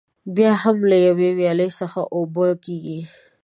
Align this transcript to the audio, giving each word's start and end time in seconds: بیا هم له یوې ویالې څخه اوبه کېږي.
بیا 0.35 0.51
هم 0.63 0.77
له 0.89 0.97
یوې 1.07 1.29
ویالې 1.37 1.69
څخه 1.79 2.01
اوبه 2.15 2.47
کېږي. 2.65 2.99